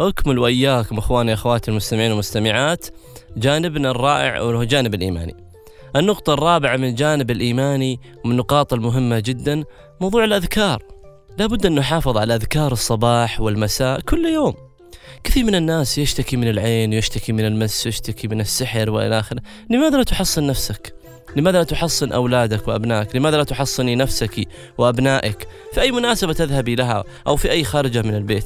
أكمل 0.00 0.38
وإياكم 0.38 0.98
أخواني 0.98 1.34
أخواتي 1.34 1.70
المستمعين 1.70 2.10
والمستمعات 2.10 2.86
جانبنا 3.36 3.90
الرائع 3.90 4.40
وهو 4.40 4.64
جانب 4.64 4.94
الإيماني. 4.94 5.34
النقطة 5.96 6.34
الرابعة 6.34 6.76
من 6.76 6.88
الجانب 6.88 7.30
الإيماني 7.30 8.00
ومن 8.24 8.32
النقاط 8.32 8.72
المهمة 8.72 9.18
جدا 9.18 9.64
موضوع 10.00 10.24
الأذكار. 10.24 10.82
لابد 11.38 11.66
أن 11.66 11.74
نحافظ 11.74 12.16
على 12.16 12.34
أذكار 12.34 12.72
الصباح 12.72 13.40
والمساء 13.40 14.00
كل 14.00 14.26
يوم. 14.26 14.54
كثير 15.24 15.44
من 15.44 15.54
الناس 15.54 15.98
يشتكي 15.98 16.36
من 16.36 16.48
العين 16.48 16.94
ويشتكي 16.94 17.32
من 17.32 17.44
المس 17.44 17.86
ويشتكي 17.86 18.28
من 18.28 18.40
السحر 18.40 18.90
وإلى 18.90 19.18
آخره. 19.18 19.42
لماذا 19.70 19.96
لا 19.96 20.02
تحصن 20.02 20.46
نفسك؟ 20.46 20.94
لماذا 21.36 21.58
لا 21.58 21.64
تحصن 21.64 22.12
أولادك 22.12 22.68
وأبنائك؟ 22.68 23.16
لماذا 23.16 23.36
لا 23.36 23.44
تحصني 23.44 23.96
نفسك 23.96 24.48
وأبنائك؟ 24.78 25.48
في 25.72 25.80
أي 25.80 25.92
مناسبة 25.92 26.32
تذهبي 26.32 26.74
لها 26.74 27.04
أو 27.26 27.36
في 27.36 27.50
أي 27.50 27.64
خارجة 27.64 28.02
من 28.02 28.14
البيت؟ 28.14 28.44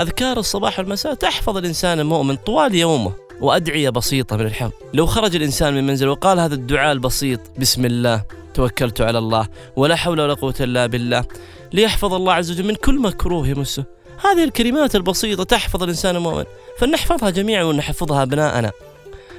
أذكار 0.00 0.38
الصباح 0.38 0.78
والمساء 0.78 1.14
تحفظ 1.14 1.56
الإنسان 1.56 2.00
المؤمن 2.00 2.36
طوال 2.36 2.74
يومه 2.74 3.12
وأدعية 3.40 3.90
بسيطة 3.90 4.36
من 4.36 4.46
الحفظ. 4.46 4.72
لو 4.94 5.06
خرج 5.06 5.36
الإنسان 5.36 5.74
من 5.74 5.86
منزله 5.86 6.10
وقال 6.10 6.40
هذا 6.40 6.54
الدعاء 6.54 6.92
البسيط 6.92 7.40
بسم 7.58 7.84
الله 7.84 8.24
توكلت 8.54 9.00
على 9.00 9.18
الله 9.18 9.48
ولا 9.76 9.96
حول 9.96 10.20
ولا 10.20 10.34
قوة 10.34 10.54
إلا 10.60 10.86
بالله 10.86 11.24
ليحفظ 11.72 12.14
الله 12.14 12.32
عز 12.32 12.50
وجل 12.50 12.66
من 12.66 12.74
كل 12.74 13.00
مكروه 13.00 13.48
يمسه. 13.48 13.84
هذه 14.24 14.44
الكلمات 14.44 14.96
البسيطة 14.96 15.44
تحفظ 15.44 15.82
الإنسان 15.82 16.16
المؤمن 16.16 16.44
فلنحفظها 16.78 17.30
جميعا 17.30 17.64
ونحفظها 17.64 18.22
أبناءنا. 18.22 18.72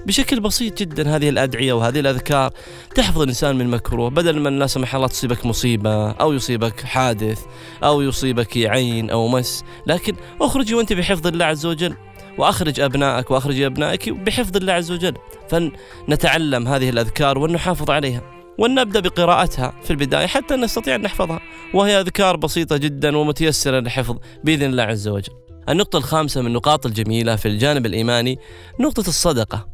بشكل 0.05 0.39
بسيط 0.39 0.79
جدا 0.79 1.15
هذه 1.15 1.29
الأدعية 1.29 1.73
وهذه 1.73 1.99
الأذكار 1.99 2.51
تحفظ 2.95 3.21
الإنسان 3.21 3.55
من 3.55 3.67
مكروه 3.67 4.09
بدل 4.09 4.39
من 4.39 4.59
لا 4.59 4.67
سمح 4.67 4.95
الله 4.95 5.07
تصيبك 5.07 5.45
مصيبة 5.45 6.11
أو 6.11 6.33
يصيبك 6.33 6.81
حادث 6.81 7.39
أو 7.83 8.01
يصيبك 8.01 8.57
عين 8.57 9.09
أو 9.09 9.27
مس 9.27 9.63
لكن 9.87 10.15
أخرجي 10.41 10.75
وأنت 10.75 10.93
بحفظ 10.93 11.27
الله 11.27 11.45
عز 11.45 11.65
وجل 11.65 11.95
وأخرج 12.37 12.79
أبنائك 12.79 13.31
وأخرج 13.31 13.61
أبنائك 13.61 14.09
بحفظ 14.09 14.57
الله 14.57 14.73
عز 14.73 14.91
وجل 14.91 15.13
فنتعلم 15.49 16.67
هذه 16.67 16.89
الأذكار 16.89 17.37
ونحافظ 17.37 17.91
عليها 17.91 18.21
ونبدا 18.57 18.99
بقراءتها 18.99 19.73
في 19.83 19.91
البداية 19.91 20.27
حتى 20.27 20.55
نستطيع 20.55 20.95
أن 20.95 21.01
نحفظها 21.01 21.39
وهي 21.73 21.99
أذكار 21.99 22.35
بسيطة 22.35 22.77
جدا 22.77 23.17
ومتيسرة 23.17 23.79
للحفظ 23.79 24.17
بإذن 24.43 24.65
الله 24.65 24.83
عز 24.83 25.07
وجل. 25.07 25.33
النقطة 25.69 25.97
الخامسة 25.97 26.41
من 26.41 26.47
النقاط 26.47 26.85
الجميلة 26.85 27.35
في 27.35 27.47
الجانب 27.47 27.85
الإيماني 27.85 28.39
نقطة 28.79 28.99
الصدقة. 29.07 29.67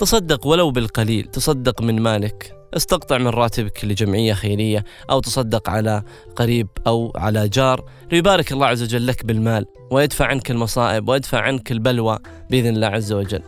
تصدق 0.00 0.46
ولو 0.46 0.70
بالقليل 0.70 1.24
تصدق 1.24 1.82
من 1.82 2.00
مالك 2.02 2.56
استقطع 2.76 3.18
من 3.18 3.26
راتبك 3.26 3.84
لجمعية 3.84 4.32
خيرية 4.32 4.84
أو 5.10 5.20
تصدق 5.20 5.70
على 5.70 6.02
قريب 6.36 6.68
أو 6.86 7.12
على 7.16 7.48
جار. 7.48 7.84
ليبارك 8.12 8.52
الله 8.52 8.66
عز 8.66 8.82
وجل 8.82 9.06
لك 9.06 9.26
بالمال 9.26 9.66
ويدفع 9.90 10.26
عنك 10.26 10.50
المصائب 10.50 11.08
ويدفع 11.08 11.40
عنك 11.40 11.72
البلوى 11.72 12.18
بإذن 12.50 12.74
الله 12.74 12.86
عز 12.86 13.12
وجل. 13.12 13.42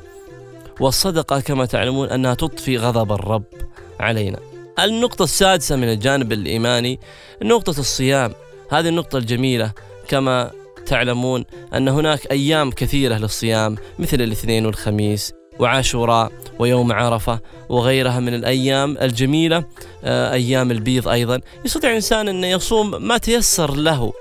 والصدقة 0.80 1.40
كما 1.40 1.66
تعلمون 1.66 2.08
أنها 2.08 2.34
تطفي 2.34 2.76
غضب 2.76 3.12
الرب 3.12 3.44
علينا. 4.00 4.38
النقطة 4.78 5.22
السادسة 5.22 5.76
من 5.76 5.88
الجانب 5.88 6.32
الإيماني 6.32 7.00
نقطة 7.42 7.80
الصيام. 7.80 8.32
هذه 8.70 8.88
النقطة 8.88 9.18
الجميلة 9.18 9.72
كما 10.08 10.50
تعلمون 10.86 11.44
أن 11.74 11.88
هناك 11.88 12.30
أيام 12.30 12.70
كثيرة 12.70 13.14
للصيام 13.14 13.76
مثل 13.98 14.20
الاثنين 14.20 14.66
والخميس. 14.66 15.41
وعاشوراء 15.58 16.32
ويوم 16.58 16.92
عرفة 16.92 17.40
وغيرها 17.68 18.20
من 18.20 18.34
الأيام 18.34 18.98
الجميلة 18.98 19.64
آه، 20.04 20.32
أيام 20.32 20.70
البيض 20.70 21.08
أيضا. 21.08 21.40
يستطيع 21.64 21.90
الإنسان 21.90 22.28
أن 22.28 22.44
يصوم 22.44 23.02
ما 23.02 23.18
تيسر 23.18 23.74
له 23.74 24.12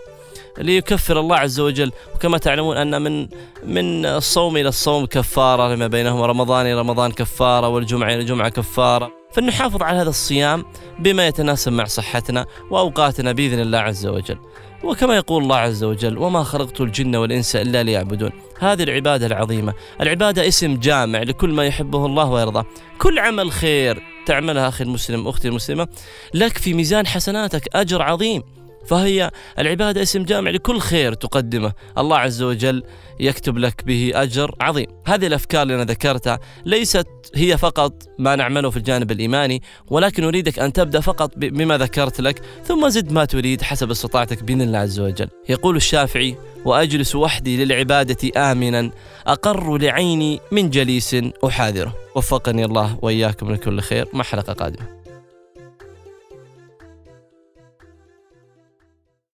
ليكفر 0.57 1.19
الله 1.19 1.35
عز 1.35 1.59
وجل. 1.59 1.91
وكما 2.15 2.37
تعلمون 2.37 2.77
أن 2.77 3.01
من 3.01 3.27
من 3.63 4.05
الصوم 4.05 4.57
إلى 4.57 4.69
الصوم 4.69 5.05
كفارة 5.05 5.73
لما 5.75 5.87
بينهما 5.87 6.25
رمضان 6.25 6.65
إلى 6.65 6.79
رمضان 6.79 7.11
كفارة 7.11 7.67
والجمعة 7.67 8.07
إلى 8.07 8.19
الجمعة 8.19 8.49
كفارة. 8.49 9.20
فلنحافظ 9.33 9.83
على 9.83 9.97
هذا 9.97 10.09
الصيام 10.09 10.65
بما 10.99 11.27
يتناسب 11.27 11.71
مع 11.71 11.85
صحتنا 11.85 12.45
وأوقاتنا 12.69 13.31
بإذن 13.31 13.59
الله 13.59 13.77
عز 13.77 14.07
وجل. 14.07 14.37
وكما 14.83 15.15
يقول 15.15 15.43
الله 15.43 15.55
عز 15.55 15.83
وجل 15.83 16.17
وما 16.17 16.43
خلقت 16.43 16.81
الجن 16.81 17.15
والإنس 17.15 17.55
إلا 17.55 17.83
ليعبدون. 17.83 18.31
هذه 18.59 18.83
العبادة 18.83 19.25
العظيمة. 19.25 19.73
العبادة 20.01 20.47
اسم 20.47 20.79
جامع 20.79 21.23
لكل 21.23 21.49
ما 21.49 21.65
يحبه 21.65 22.05
الله 22.05 22.25
ويرضاه. 22.25 22.65
كل 22.97 23.19
عمل 23.19 23.51
خير 23.51 24.03
تعملها 24.25 24.67
أخي 24.67 24.83
المسلم 24.83 25.27
أختي 25.27 25.47
المسلمة 25.47 25.87
لك 26.33 26.57
في 26.57 26.73
ميزان 26.73 27.07
حسناتك 27.07 27.75
أجر 27.75 28.01
عظيم. 28.01 28.43
فهي 28.85 29.31
العبادة 29.59 30.01
اسم 30.01 30.23
جامع 30.23 30.51
لكل 30.51 30.79
خير 30.79 31.13
تقدمه. 31.13 31.73
الله 31.97 32.17
عز 32.17 32.41
وجل 32.41 32.83
يكتب 33.19 33.57
لك 33.57 33.83
به 33.85 34.11
أجر 34.15 34.55
عظيم. 34.61 34.87
هذه 35.05 35.27
الأفكار 35.27 35.61
اللي 35.61 35.75
أنا 35.75 35.83
ذكرتها 35.83 36.39
ليست 36.65 37.07
هي 37.35 37.57
فقط 37.57 37.93
ما 38.19 38.35
نعمله 38.35 38.69
في 38.69 38.77
الجانب 38.77 39.11
الإيماني 39.11 39.61
ولكن 39.87 40.23
أريدك 40.23 40.59
أن 40.59 40.73
تبدأ 40.73 41.01
فقط 41.01 41.31
بما 41.37 41.77
ذكرت 41.77 42.21
لك 42.21 42.41
ثم 42.65 42.89
زد 42.89 43.11
ما 43.11 43.25
تريد 43.25 43.61
حسب 43.61 43.91
استطاعتك 43.91 44.43
بإذن 44.43 44.61
الله 44.61 44.79
عز 44.79 44.99
وجل. 44.99 45.27
يقول 45.49 45.75
الشافعي 45.75 46.35
وأجلس 46.65 47.15
وحدي 47.15 47.65
للعبادة 47.65 48.51
آمنا 48.51 48.91
أقر 49.27 49.77
لعيني 49.77 50.39
من 50.51 50.69
جليس 50.69 51.15
أحاذره. 51.45 51.95
وفقني 52.15 52.65
الله 52.65 52.99
وإياكم 53.01 53.53
لكل 53.53 53.81
خير. 53.81 54.07
مع 54.13 54.23
حلقة 54.23 54.53
قادمة. 54.53 55.00